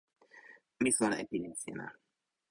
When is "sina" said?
1.61-1.85